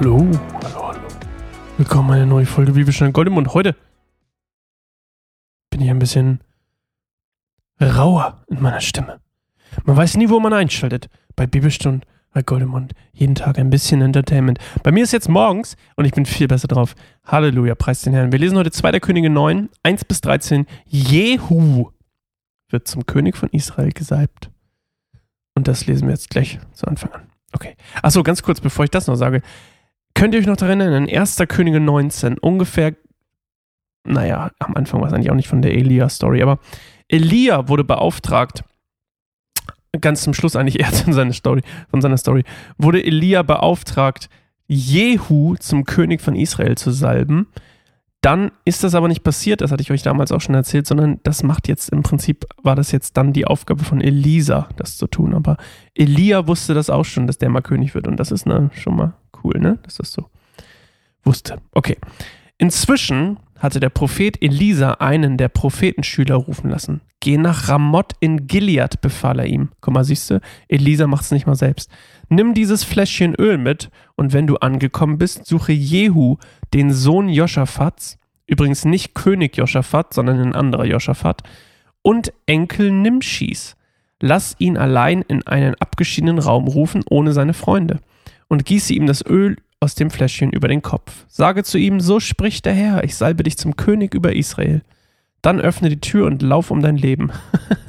hallo, 0.00 0.26
hallo, 0.64 0.88
hallo. 0.88 1.08
Willkommen 1.76 2.08
in 2.08 2.14
einer 2.14 2.26
neuen 2.26 2.46
Folge 2.46 2.72
Bibelstein 2.72 3.12
Gold 3.12 3.28
im 3.28 3.34
Mund. 3.34 3.52
Heute 3.52 3.76
bin 5.68 5.82
ich 5.82 5.90
ein 5.90 5.98
bisschen 5.98 6.40
rauer 7.78 8.42
in 8.48 8.62
meiner 8.62 8.80
Stimme. 8.80 9.20
Man 9.84 9.98
weiß 9.98 10.16
nie, 10.16 10.30
wo 10.30 10.40
man 10.40 10.54
einschaltet. 10.54 11.10
Bei 11.36 11.46
Bibelstund, 11.46 12.06
bei 12.32 12.40
Gold 12.40 12.62
im 12.62 12.70
Mund. 12.70 12.94
Jeden 13.12 13.34
Tag 13.34 13.58
ein 13.58 13.68
bisschen 13.68 14.00
Entertainment. 14.00 14.58
Bei 14.82 14.90
mir 14.90 15.04
ist 15.04 15.12
jetzt 15.12 15.28
morgens 15.28 15.76
und 15.96 16.06
ich 16.06 16.12
bin 16.12 16.24
viel 16.24 16.48
besser 16.48 16.68
drauf. 16.68 16.94
Halleluja, 17.24 17.74
preis 17.74 18.00
den 18.00 18.14
Herrn. 18.14 18.32
Wir 18.32 18.38
lesen 18.38 18.56
heute 18.56 18.70
2. 18.70 19.00
Könige 19.00 19.28
9, 19.28 19.68
1 19.82 20.04
bis 20.06 20.22
13. 20.22 20.66
Jehu 20.86 21.90
wird 22.70 22.88
zum 22.88 23.04
König 23.04 23.36
von 23.36 23.50
Israel 23.50 23.92
gesalbt. 23.92 24.50
Und 25.54 25.68
das 25.68 25.86
lesen 25.86 26.08
wir 26.08 26.14
jetzt 26.14 26.30
gleich 26.30 26.58
zu 26.72 26.86
Anfang 26.86 27.12
an. 27.12 27.26
Okay. 27.52 27.76
Achso, 28.00 28.22
ganz 28.22 28.42
kurz, 28.42 28.62
bevor 28.62 28.86
ich 28.86 28.90
das 28.90 29.06
noch 29.06 29.16
sage. 29.16 29.42
Könnt 30.20 30.34
ihr 30.34 30.40
euch 30.40 30.46
noch 30.46 30.58
daran 30.58 30.82
erinnern, 30.82 31.08
in 31.08 31.18
1. 31.18 31.38
Könige 31.48 31.80
19, 31.80 32.36
ungefähr, 32.36 32.94
naja, 34.04 34.50
am 34.58 34.74
Anfang 34.74 35.00
war 35.00 35.08
es 35.08 35.14
eigentlich 35.14 35.30
auch 35.30 35.34
nicht 35.34 35.48
von 35.48 35.62
der 35.62 35.72
Elia-Story, 35.72 36.42
aber 36.42 36.58
Elia 37.08 37.68
wurde 37.68 37.84
beauftragt, 37.84 38.62
ganz 39.98 40.20
zum 40.20 40.34
Schluss 40.34 40.56
eigentlich 40.56 40.78
erst 40.80 41.06
in 41.06 41.14
seiner 41.14 41.32
Story, 41.32 41.62
von 41.88 42.02
seiner 42.02 42.18
Story, 42.18 42.44
wurde 42.76 43.02
Elia 43.02 43.42
beauftragt, 43.42 44.28
Jehu 44.66 45.56
zum 45.56 45.84
König 45.84 46.20
von 46.20 46.36
Israel 46.36 46.76
zu 46.76 46.90
salben. 46.90 47.46
Dann 48.20 48.50
ist 48.66 48.84
das 48.84 48.94
aber 48.94 49.08
nicht 49.08 49.24
passiert, 49.24 49.62
das 49.62 49.72
hatte 49.72 49.80
ich 49.80 49.90
euch 49.90 50.02
damals 50.02 50.32
auch 50.32 50.42
schon 50.42 50.54
erzählt, 50.54 50.86
sondern 50.86 51.20
das 51.22 51.42
macht 51.42 51.66
jetzt 51.66 51.88
im 51.88 52.02
Prinzip, 52.02 52.44
war 52.62 52.76
das 52.76 52.92
jetzt 52.92 53.16
dann 53.16 53.32
die 53.32 53.46
Aufgabe 53.46 53.84
von 53.84 54.02
Elisa, 54.02 54.68
das 54.76 54.98
zu 54.98 55.06
tun. 55.06 55.32
Aber 55.32 55.56
Elia 55.94 56.46
wusste 56.46 56.74
das 56.74 56.90
auch 56.90 57.06
schon, 57.06 57.26
dass 57.26 57.38
der 57.38 57.48
mal 57.48 57.62
König 57.62 57.94
wird. 57.94 58.06
Und 58.06 58.18
das 58.18 58.30
ist 58.30 58.44
ne, 58.44 58.70
schon 58.74 58.96
mal 58.96 59.14
cool, 59.44 59.58
ne? 59.58 59.78
Dass 59.82 59.96
das 59.96 60.12
so 60.12 60.26
wusste. 61.24 61.60
Okay. 61.72 61.96
Inzwischen 62.58 63.38
hatte 63.58 63.80
der 63.80 63.90
Prophet 63.90 64.42
Elisa 64.42 64.94
einen 64.94 65.36
der 65.36 65.48
Prophetenschüler 65.48 66.34
rufen 66.34 66.70
lassen. 66.70 67.02
Geh 67.20 67.36
nach 67.36 67.68
Ramoth 67.68 68.12
in 68.20 68.46
Gilead, 68.46 69.00
befahl 69.02 69.38
er 69.38 69.46
ihm. 69.46 69.68
Guck 69.82 69.94
mal, 69.94 70.04
siehst 70.04 70.30
du, 70.30 70.40
Elisa 70.68 71.06
macht 71.06 71.24
es 71.24 71.30
nicht 71.30 71.46
mal 71.46 71.54
selbst. 71.54 71.90
Nimm 72.30 72.54
dieses 72.54 72.84
Fläschchen 72.84 73.34
Öl 73.34 73.58
mit 73.58 73.90
und 74.16 74.32
wenn 74.32 74.46
du 74.46 74.56
angekommen 74.56 75.18
bist, 75.18 75.46
suche 75.46 75.72
Jehu, 75.72 76.38
den 76.72 76.92
Sohn 76.92 77.28
Joschafats, 77.28 78.18
übrigens 78.46 78.84
nicht 78.84 79.14
König 79.14 79.56
Joschafat, 79.56 80.14
sondern 80.14 80.40
ein 80.40 80.54
anderer 80.54 80.86
Joschafat, 80.86 81.42
und 82.02 82.32
Enkel 82.46 82.90
Nimschis. 82.90 83.76
Lass 84.20 84.54
ihn 84.58 84.78
allein 84.78 85.22
in 85.22 85.46
einen 85.46 85.74
abgeschiedenen 85.74 86.38
Raum 86.38 86.68
rufen, 86.68 87.02
ohne 87.08 87.32
seine 87.32 87.54
Freunde, 87.54 88.00
und 88.50 88.66
gieße 88.66 88.92
ihm 88.92 89.06
das 89.06 89.24
Öl 89.24 89.56
aus 89.78 89.94
dem 89.94 90.10
Fläschchen 90.10 90.52
über 90.52 90.68
den 90.68 90.82
Kopf. 90.82 91.24
Sage 91.28 91.64
zu 91.64 91.78
ihm, 91.78 92.00
so 92.00 92.20
spricht 92.20 92.66
der 92.66 92.74
Herr, 92.74 93.04
ich 93.04 93.16
salbe 93.16 93.44
dich 93.44 93.56
zum 93.56 93.76
König 93.76 94.12
über 94.12 94.36
Israel. 94.36 94.82
Dann 95.40 95.60
öffne 95.60 95.88
die 95.88 96.00
Tür 96.00 96.26
und 96.26 96.42
lauf 96.42 96.70
um 96.70 96.82
dein 96.82 96.98
Leben. 96.98 97.30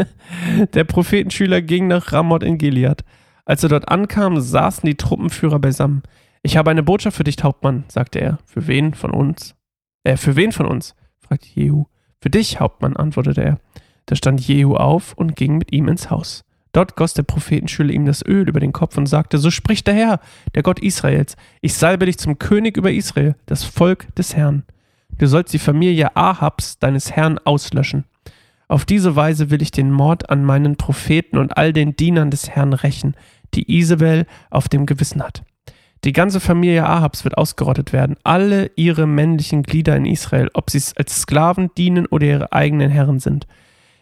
der 0.74 0.86
Prophetenschüler 0.86 1.62
ging 1.62 1.88
nach 1.88 2.14
Ramoth 2.14 2.44
in 2.44 2.58
Gilead. 2.58 3.04
Als 3.44 3.64
er 3.64 3.70
dort 3.70 3.90
ankam, 3.90 4.40
saßen 4.40 4.88
die 4.88 4.96
Truppenführer 4.96 5.60
beisammen. 5.60 6.04
Ich 6.44 6.56
habe 6.56 6.72
eine 6.72 6.84
Botschaft 6.84 7.18
für 7.18 7.26
dich, 7.26 7.36
Hauptmann, 7.44 7.84
sagte 7.90 8.22
er. 8.22 8.40
Für 8.46 8.68
wen 8.68 8.94
von 8.94 9.12
uns? 9.12 9.56
Äh, 10.04 10.16
für 10.16 10.36
wen 10.38 10.54
von 10.54 10.66
uns? 10.66 10.96
fragte 11.20 11.48
Jehu. 11.54 11.86
Für 12.22 12.30
dich, 12.30 12.60
Hauptmann, 12.60 12.96
antwortete 12.96 13.44
er. 13.44 13.60
Da 14.06 14.16
stand 14.16 14.40
Jehu 14.40 14.76
auf 14.76 15.14
und 15.14 15.36
ging 15.36 15.58
mit 15.58 15.74
ihm 15.74 15.88
ins 15.88 16.10
Haus. 16.10 16.46
Dort 16.72 16.96
goss 16.96 17.14
der 17.14 17.24
Prophetenschüler 17.24 17.92
ihm 17.92 18.06
das 18.06 18.26
Öl 18.26 18.48
über 18.48 18.60
den 18.60 18.72
Kopf 18.72 18.98
und 18.98 19.06
sagte, 19.06 19.38
so 19.38 19.52
spricht 19.52 19.88
der 19.88 19.94
Herr, 19.94 20.20
der 20.56 20.64
Gott 20.64 20.80
Israels, 20.80 21.36
ich 21.62 21.74
salbe 21.74 22.06
dich 22.06 22.18
zum 22.18 22.40
König 22.40 22.78
über 22.78 22.92
Israel, 22.92 23.36
das 23.46 23.64
Volk 23.64 24.14
des 24.16 24.36
Herrn. 24.36 24.64
Du 25.18 25.28
sollst 25.28 25.54
die 25.54 25.60
Familie 25.60 26.16
Ahabs, 26.16 26.80
deines 26.80 27.12
Herrn, 27.12 27.38
auslöschen. 27.40 28.06
Auf 28.68 28.86
diese 28.86 29.18
Weise 29.18 29.50
will 29.50 29.62
ich 29.62 29.72
den 29.72 29.92
Mord 29.92 30.30
an 30.30 30.46
meinen 30.46 30.78
Propheten 30.78 31.38
und 31.38 31.58
all 31.58 31.74
den 31.74 31.98
Dienern 31.98 32.32
des 32.32 32.50
Herrn 32.50 32.72
rächen, 32.72 33.16
die 33.54 33.78
Isabel 33.78 34.26
auf 34.50 34.70
dem 34.70 34.86
Gewissen 34.86 35.22
hat. 35.22 35.44
Die 36.06 36.14
ganze 36.14 36.40
Familie 36.40 36.88
Ahabs 36.88 37.24
wird 37.26 37.38
ausgerottet 37.38 37.94
werden, 37.94 38.16
alle 38.24 38.72
ihre 38.76 39.06
männlichen 39.06 39.62
Glieder 39.64 39.96
in 39.98 40.06
Israel, 40.06 40.50
ob 40.54 40.72
sie 40.72 40.82
als 40.96 41.22
Sklaven 41.22 41.70
dienen 41.78 42.08
oder 42.08 42.26
ihre 42.26 42.54
eigenen 42.54 42.90
Herren 42.90 43.20
sind. 43.20 43.46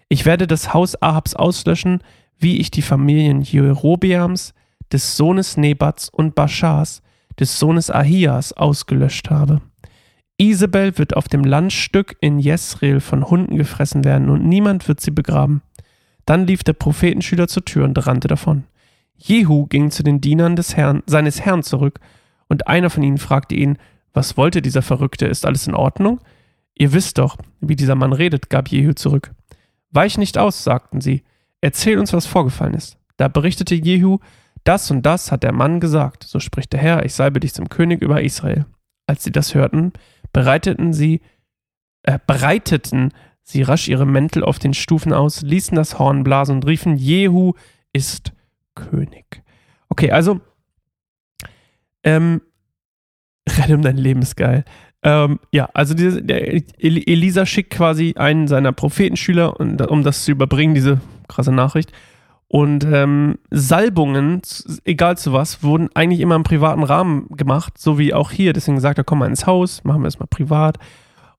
Ich 0.07 0.25
werde 0.25 0.47
das 0.47 0.73
Haus 0.73 1.01
Ahabs 1.01 1.33
auslöschen, 1.33 2.01
wie 2.39 2.57
ich 2.57 2.71
die 2.71 2.81
Familien 2.81 3.41
Jerobeams, 3.41 4.53
des 4.91 5.17
Sohnes 5.17 5.57
Nebats 5.57 6.09
und 6.09 6.33
Baschas, 6.33 7.03
des 7.39 7.59
Sohnes 7.59 7.91
Ahias 7.91 8.53
ausgelöscht 8.53 9.29
habe. 9.29 9.61
Isabel 10.37 10.97
wird 10.97 11.15
auf 11.15 11.27
dem 11.27 11.43
Landstück 11.43 12.15
in 12.21 12.39
Jesreel 12.39 13.01
von 13.01 13.29
Hunden 13.29 13.57
gefressen 13.57 14.05
werden 14.05 14.29
und 14.29 14.45
niemand 14.45 14.87
wird 14.87 15.01
sie 15.01 15.11
begraben. 15.11 15.61
Dann 16.25 16.47
lief 16.47 16.63
der 16.63 16.73
Prophetenschüler 16.73 17.47
zur 17.47 17.65
Tür 17.65 17.83
und 17.83 18.07
rannte 18.07 18.27
davon. 18.27 18.63
Jehu 19.17 19.67
ging 19.67 19.91
zu 19.91 20.01
den 20.01 20.21
Dienern 20.21 20.55
des 20.55 20.77
Herrn, 20.77 21.03
seines 21.05 21.41
Herrn 21.41 21.61
zurück, 21.63 21.99
und 22.47 22.67
einer 22.67 22.89
von 22.89 23.03
ihnen 23.03 23.17
fragte 23.17 23.53
ihn, 23.53 23.77
was 24.13 24.37
wollte 24.37 24.61
dieser 24.61 24.81
Verrückte, 24.81 25.27
ist 25.27 25.45
alles 25.45 25.67
in 25.67 25.75
Ordnung? 25.75 26.19
Ihr 26.73 26.93
wisst 26.93 27.17
doch, 27.17 27.37
wie 27.59 27.75
dieser 27.75 27.95
Mann 27.95 28.13
redet, 28.13 28.49
gab 28.49 28.69
Jehu 28.69 28.93
zurück. 28.93 29.31
Weich 29.91 30.17
nicht 30.17 30.37
aus, 30.37 30.63
sagten 30.63 31.01
sie, 31.01 31.23
erzähl 31.61 31.99
uns, 31.99 32.13
was 32.13 32.25
vorgefallen 32.25 32.73
ist. 32.73 32.97
Da 33.17 33.27
berichtete 33.27 33.75
Jehu, 33.75 34.19
das 34.63 34.89
und 34.91 35.05
das 35.05 35.31
hat 35.31 35.43
der 35.43 35.51
Mann 35.53 35.79
gesagt, 35.79 36.23
so 36.23 36.39
spricht 36.39 36.73
der 36.73 36.79
Herr, 36.79 37.05
ich 37.05 37.13
salbe 37.13 37.39
dich 37.39 37.53
zum 37.53 37.69
König 37.69 38.01
über 38.01 38.21
Israel. 38.21 38.65
Als 39.07 39.23
sie 39.23 39.31
das 39.31 39.55
hörten, 39.55 39.93
bereiteten 40.31 40.93
sie, 40.93 41.21
äh, 42.03 42.19
breiteten 42.25 43.13
sie 43.41 43.61
rasch 43.63 43.87
ihre 43.87 44.05
Mäntel 44.05 44.43
auf 44.43 44.59
den 44.59 44.73
Stufen 44.73 45.11
aus, 45.11 45.41
ließen 45.41 45.75
das 45.75 45.97
Horn 45.97 46.23
blasen 46.23 46.57
und 46.57 46.67
riefen, 46.67 46.97
Jehu 46.97 47.53
ist 47.93 48.31
König. 48.75 49.43
Okay, 49.89 50.11
also, 50.11 50.39
ähm, 52.03 52.41
rette 53.49 53.75
um 53.75 53.81
dein 53.81 53.97
Leben 53.97 54.21
ist 54.21 54.37
geil. 54.37 54.63
Ähm, 55.01 55.39
ja, 55.51 55.69
also 55.73 55.93
diese, 55.93 56.21
Elisa 56.27 57.45
schickt 57.45 57.71
quasi 57.71 58.13
einen 58.17 58.47
seiner 58.47 58.73
Prophetenschüler, 58.73 59.59
um 59.59 60.03
das 60.03 60.25
zu 60.25 60.31
überbringen, 60.31 60.75
diese 60.75 60.99
krasse 61.29 61.51
Nachricht. 61.51 61.93
Und 62.51 62.83
ähm, 62.83 63.37
Salbungen, 63.51 64.41
egal 64.83 65.17
zu 65.17 65.33
was, 65.33 65.61
wurden 65.61 65.89
eigentlich 65.93 66.19
immer 66.19 66.35
im 66.35 66.43
privaten 66.43 66.81
Rahmen 66.81 67.27
gemacht, 67.29 67.77
so 67.77 67.99
wie 67.99 68.13
auch 68.13 68.31
hier. 68.31 68.53
Deswegen 68.53 68.79
sagt 68.79 68.97
er, 68.97 69.03
komm 69.03 69.19
mal 69.19 69.27
ins 69.27 69.45
Haus, 69.45 69.83
machen 69.83 70.01
wir 70.01 70.07
es 70.07 70.19
mal 70.19 70.25
privat. 70.25 70.79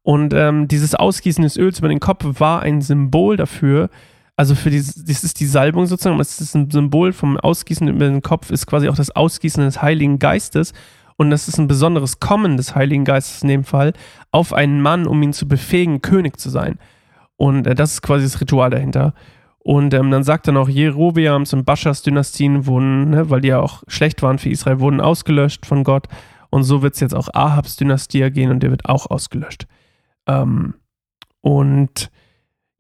Und 0.03 0.33
ähm, 0.33 0.69
dieses 0.69 0.95
Ausgießen 0.95 1.43
des 1.43 1.57
Öls 1.57 1.81
über 1.81 1.89
den 1.89 1.99
Kopf 1.99 2.25
war 2.41 2.63
ein 2.63 2.81
Symbol 2.81 3.37
dafür. 3.37 3.91
Also 4.37 4.55
für 4.55 4.71
dieses, 4.71 5.05
das 5.05 5.25
ist 5.25 5.41
die 5.41 5.47
Salbung 5.47 5.87
sozusagen, 5.87 6.19
es 6.21 6.41
ist 6.41 6.55
ein 6.55 6.71
Symbol 6.71 7.13
vom 7.13 7.37
Ausgießen 7.37 7.89
über 7.89 8.07
den 8.07 8.23
Kopf, 8.23 8.51
ist 8.51 8.67
quasi 8.67 8.89
auch 8.89 8.95
das 8.95 9.11
Ausgießen 9.11 9.63
des 9.65 9.83
Heiligen 9.83 10.21
Geistes. 10.21 10.73
Und 11.17 11.31
das 11.31 11.49
ist 11.49 11.59
ein 11.59 11.69
besonderes 11.69 12.21
Kommen 12.21 12.57
des 12.57 12.75
Heiligen 12.75 13.05
Geistes 13.05 13.43
in 13.43 13.49
dem 13.49 13.65
Fall 13.65 13.93
auf 14.31 14.55
einen 14.55 14.81
Mann, 14.81 15.07
um 15.07 15.23
ihn 15.23 15.33
zu 15.33 15.47
befähigen, 15.47 16.01
König 16.01 16.39
zu 16.39 16.49
sein. 16.51 16.79
Und 17.37 17.67
äh, 17.67 17.75
das 17.75 17.95
ist 17.95 18.03
quasi 18.03 18.25
das 18.25 18.41
Ritual 18.41 18.71
dahinter. 18.71 19.13
Und 19.63 19.93
ähm, 19.93 20.11
dann 20.11 20.25
sagt 20.25 20.47
er 20.47 20.53
noch, 20.53 20.69
Jerobeams 20.69 21.53
und 21.53 21.65
Baschas 21.65 22.03
Dynastien 22.03 22.67
wurden, 22.67 23.11
ne, 23.11 23.31
weil 23.31 23.43
die 23.43 23.49
ja 23.49 23.61
auch 23.61 23.83
schlecht 23.89 24.23
waren 24.23 24.39
für 24.39 24.49
Israel, 24.49 24.81
wurden 24.81 25.01
ausgelöscht 25.01 25.67
von 25.67 25.85
Gott. 25.85 26.07
Und 26.49 26.65
so 26.65 26.83
wird 26.83 26.95
es 26.95 27.01
jetzt 27.01 27.15
auch 27.15 27.29
Ahabs 27.33 27.77
Dynastie 27.77 28.31
gehen 28.31 28.51
und 28.51 28.63
der 28.63 28.71
wird 28.71 28.87
auch 28.87 29.11
ausgelöscht. 29.11 29.67
Ähm, 30.27 30.75
und 31.43 32.11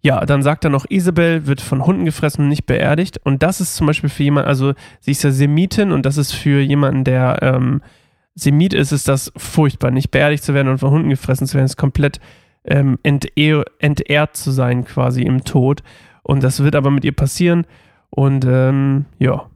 ja, 0.03 0.25
dann 0.25 0.43
sagt 0.43 0.65
er 0.65 0.71
noch, 0.71 0.87
Isabel 0.89 1.47
wird 1.47 1.61
von 1.61 1.85
Hunden 1.85 2.06
gefressen 2.06 2.44
und 2.44 2.49
nicht 2.49 2.65
beerdigt. 2.65 3.21
Und 3.23 3.43
das 3.43 3.61
ist 3.61 3.76
zum 3.76 3.87
Beispiel 3.87 4.09
für 4.09 4.23
jemanden, 4.23 4.49
also 4.49 4.73
sie 5.00 5.11
ist 5.11 5.23
ja 5.23 5.31
Semitin 5.31 5.93
und 5.93 6.06
das 6.06 6.17
ist 6.17 6.33
für 6.33 6.61
jemanden, 6.61 7.05
der 7.05 7.38
ähm, 7.43 7.83
Semit 8.35 8.73
ist, 8.73 8.93
ist 8.93 9.09
das 9.09 9.33
furchtbar, 9.37 9.91
nicht 9.91 10.11
beerdigt 10.11 10.43
zu 10.43 10.55
werden 10.55 10.69
und 10.69 10.79
von 10.79 10.91
Hunden 10.91 11.11
gefressen 11.11 11.47
zu 11.47 11.55
werden, 11.55 11.67
ist 11.67 11.76
komplett 11.76 12.21
ähm, 12.65 12.99
entehrt 13.03 14.37
zu 14.37 14.50
sein 14.50 14.85
quasi 14.85 15.23
im 15.23 15.44
Tod. 15.44 15.83
Und 16.31 16.44
das 16.44 16.62
wird 16.62 16.77
aber 16.77 16.93
mit 16.93 17.05
ihr 17.05 17.11
passieren. 17.11 17.67
Und 18.09 18.44
ähm, 18.44 19.06
ja. 19.19 19.50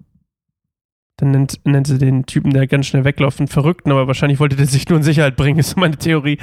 Dann 1.18 1.30
nennt, 1.30 1.60
nennt 1.64 1.86
sie 1.86 1.98
den 1.98 2.26
Typen, 2.26 2.52
der 2.52 2.66
ganz 2.66 2.86
schnell 2.86 3.04
wegläuft, 3.04 3.38
einen 3.38 3.46
Verrückten, 3.46 3.92
aber 3.92 4.08
wahrscheinlich 4.08 4.40
wollte 4.40 4.56
der 4.56 4.66
sich 4.66 4.88
nur 4.88 4.98
in 4.98 5.04
Sicherheit 5.04 5.36
bringen, 5.36 5.56
ist 5.60 5.76
meine 5.76 5.96
Theorie. 5.96 6.38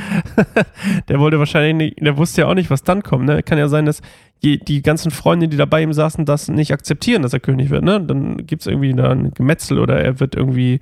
der 1.10 1.20
wollte 1.20 1.38
wahrscheinlich 1.38 1.76
nicht, 1.76 2.06
der 2.06 2.16
wusste 2.16 2.42
ja 2.42 2.48
auch 2.48 2.54
nicht, 2.54 2.70
was 2.70 2.84
dann 2.84 3.04
kommt. 3.04 3.26
Ne? 3.26 3.44
Kann 3.44 3.58
ja 3.58 3.68
sein, 3.68 3.86
dass 3.86 4.02
die, 4.42 4.58
die 4.58 4.82
ganzen 4.82 5.12
Freunde, 5.12 5.50
die 5.50 5.58
da 5.58 5.66
bei 5.66 5.84
ihm 5.84 5.92
saßen, 5.92 6.24
das 6.24 6.48
nicht 6.48 6.72
akzeptieren, 6.72 7.24
dass 7.24 7.34
er 7.34 7.42
König 7.42 7.70
wird. 7.70 7.84
Ne? 7.84 8.00
Dann 8.00 8.48
gibt 8.48 8.62
es 8.62 8.68
irgendwie 8.68 8.94
da 8.94 9.12
ein 9.12 9.34
Gemetzel 9.34 9.80
oder 9.80 10.00
er 10.02 10.22
wird 10.22 10.36
irgendwie 10.36 10.80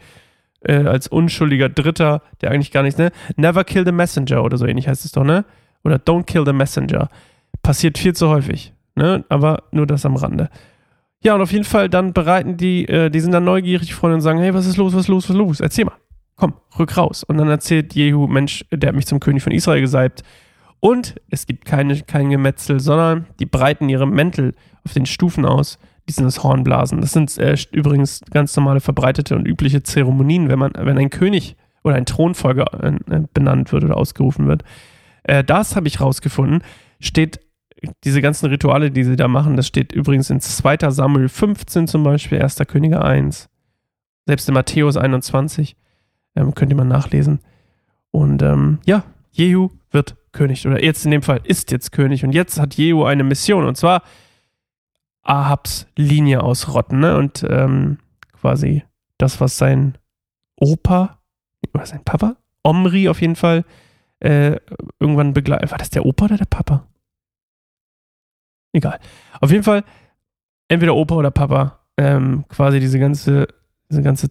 äh, 0.62 0.86
als 0.86 1.08
unschuldiger 1.08 1.70
Dritter, 1.70 2.22
der 2.42 2.52
eigentlich 2.52 2.70
gar 2.70 2.84
nichts, 2.84 3.00
ne? 3.00 3.12
Never 3.36 3.64
kill 3.64 3.84
the 3.84 3.92
messenger 3.92 4.44
oder 4.44 4.60
so 4.60 4.68
ähnlich 4.68 4.88
heißt 4.88 5.06
es 5.06 5.12
doch, 5.12 5.24
ne? 5.24 5.44
Oder 5.84 5.96
don't 5.96 6.26
kill 6.26 6.46
the 6.46 6.54
messenger. 6.54 7.10
Passiert 7.64 7.98
viel 7.98 8.14
zu 8.14 8.30
häufig. 8.30 8.74
Ne? 9.00 9.24
Aber 9.30 9.64
nur 9.72 9.88
das 9.88 10.06
am 10.06 10.18
Rande. 10.18 10.50
Ja, 11.24 11.36
und 11.36 11.42
auf 11.42 11.52
jeden 11.52 11.64
Fall 11.64 11.90
dann 11.90 12.14
bereiten 12.14 12.58
die, 12.58 12.86
äh, 12.88 13.10
die 13.10 13.20
sind 13.22 13.32
dann 13.32 13.46
neugierig, 13.46 13.96
Freunde, 13.96 14.16
und 14.16 14.22
sagen, 14.22 14.40
hey, 14.40 14.54
was 14.54 14.66
ist 14.66 14.78
los, 14.78 14.94
was 14.94 15.02
ist 15.02 15.08
los, 15.08 15.24
was 15.24 15.36
ist 15.36 15.38
los? 15.38 15.60
Erzähl 15.62 15.86
mal. 15.86 15.96
komm, 16.36 16.54
rück 16.78 16.96
raus. 16.98 17.24
Und 17.24 17.38
dann 17.38 17.50
erzählt 17.50 17.96
Jehu, 17.96 18.28
Mensch, 18.28 18.66
der 18.72 18.90
hat 18.90 18.96
mich 18.96 19.08
zum 19.08 19.20
König 19.20 19.42
von 19.42 19.54
Israel 19.54 19.82
gesalbt. 19.82 20.24
Und 20.82 21.16
es 21.30 21.46
gibt 21.46 21.66
keine, 21.66 22.00
kein 22.02 22.30
Gemetzel, 22.30 22.80
sondern 22.80 23.28
die 23.40 23.46
breiten 23.46 23.90
ihre 23.90 24.08
Mäntel 24.08 24.54
auf 24.86 24.94
den 24.94 25.06
Stufen 25.06 25.46
aus, 25.46 25.80
die 26.08 26.14
sind 26.14 26.26
das 26.26 26.44
Hornblasen. 26.44 27.02
Das 27.02 27.14
sind 27.14 27.38
äh, 27.38 27.56
übrigens 27.72 28.22
ganz 28.32 28.56
normale 28.56 28.80
verbreitete 28.82 29.36
und 29.36 29.48
übliche 29.48 29.84
Zeremonien, 29.84 30.50
wenn 30.50 30.60
man, 30.60 30.74
wenn 30.78 30.98
ein 30.98 31.10
König 31.10 31.56
oder 31.84 31.96
ein 31.96 32.06
Thronfolger 32.06 32.66
äh, 32.82 33.22
benannt 33.34 33.72
wird 33.72 33.84
oder 33.84 33.98
ausgerufen 33.98 34.48
wird. 34.48 34.64
Äh, 35.24 35.44
das 35.44 35.76
habe 35.76 35.88
ich 35.88 36.02
rausgefunden. 36.02 36.64
Steht 37.00 37.40
diese 38.04 38.22
ganzen 38.22 38.48
Rituale, 38.48 38.92
die 38.92 39.04
sie 39.04 39.16
da 39.16 39.28
machen, 39.28 39.58
das 39.58 39.68
steht 39.68 39.92
übrigens 39.92 40.30
in 40.30 40.42
2. 40.42 40.90
Samuel 40.90 41.30
15 41.30 41.88
zum 41.88 42.04
Beispiel, 42.04 42.42
1. 42.42 42.58
Könige 42.68 43.04
1, 43.04 43.50
selbst 44.26 44.48
in 44.48 44.54
Matthäus 44.54 44.98
21, 44.98 45.76
ähm, 46.36 46.54
könnt 46.54 46.72
ihr 46.72 46.84
nachlesen. 46.84 47.40
Und 48.12 48.42
ähm, 48.42 48.80
ja, 48.86 49.04
Jehu 49.32 49.70
wird 49.92 50.16
König, 50.32 50.68
oder 50.68 50.84
jetzt 50.84 51.06
in 51.06 51.12
dem 51.12 51.22
Fall 51.22 51.42
ist 51.44 51.72
jetzt 51.72 51.92
König. 51.92 52.24
Und 52.24 52.34
jetzt 52.34 52.60
hat 52.60 52.76
Jehu 52.76 53.04
eine 53.04 53.24
Mission, 53.24 53.66
und 53.66 53.76
zwar 53.76 54.04
Ahabs 55.24 55.88
Linie 55.96 56.44
ausrotten, 56.44 57.00
ne? 57.00 57.18
Und 57.18 57.46
ähm, 57.50 58.00
quasi 58.34 58.84
das, 59.18 59.40
was 59.42 59.58
sein 59.58 59.98
Opa, 60.56 61.20
oder 61.74 61.86
sein 61.86 62.04
Papa, 62.04 62.38
Omri 62.64 63.10
auf 63.10 63.22
jeden 63.22 63.36
Fall, 63.36 63.66
äh, 64.20 64.58
irgendwann 65.00 65.34
begleitet. 65.34 65.72
War 65.72 65.78
das 65.78 65.90
der 65.90 66.06
Opa 66.06 66.26
oder 66.26 66.38
der 66.38 66.46
Papa? 66.46 66.89
Egal. 68.74 69.00
Auf 69.42 69.52
jeden 69.52 69.64
Fall, 69.64 69.84
entweder 70.68 70.96
Opa 70.96 71.16
oder 71.16 71.32
Papa, 71.32 71.80
ähm, 71.98 72.46
quasi 72.50 72.80
diese 72.80 73.00
ganze, 73.00 73.48
diese 73.90 74.02
ganze 74.02 74.28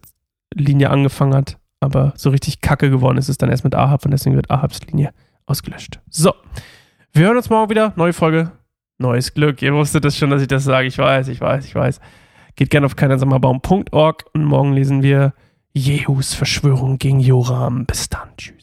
Linie 0.54 0.90
angefangen 0.90 1.34
hat, 1.34 1.58
aber 1.80 2.12
so 2.16 2.30
richtig 2.30 2.60
kacke 2.60 2.90
geworden 2.90 3.18
ist 3.18 3.28
es 3.28 3.38
dann 3.38 3.50
erst 3.50 3.64
mit 3.64 3.74
Ahab 3.74 4.04
und 4.04 4.10
deswegen 4.10 4.36
wird 4.36 4.50
Ahabs 4.50 4.80
Linie 4.86 5.12
ausgelöscht. 5.46 6.00
So, 6.08 6.34
wir 7.12 7.26
hören 7.26 7.36
uns 7.36 7.50
morgen 7.50 7.70
wieder. 7.70 7.92
Neue 7.96 8.12
Folge, 8.12 8.52
neues 8.98 9.34
Glück. 9.34 9.62
Ihr 9.62 9.74
wusstet 9.74 10.04
das 10.04 10.16
schon, 10.16 10.30
dass 10.30 10.42
ich 10.42 10.48
das 10.48 10.64
sage. 10.64 10.86
Ich 10.86 10.98
weiß, 10.98 11.28
ich 11.28 11.40
weiß, 11.40 11.64
ich 11.64 11.74
weiß. 11.74 12.00
Geht 12.56 12.70
gerne 12.70 12.86
auf 12.86 12.96
keinersammerbaum.org 12.96 14.24
und 14.34 14.44
morgen 14.44 14.72
lesen 14.72 15.02
wir 15.02 15.32
Jehus 15.72 16.34
Verschwörung 16.34 16.98
gegen 16.98 17.20
Joram. 17.20 17.86
Bis 17.86 18.08
dann. 18.08 18.28
Tschüss. 18.36 18.57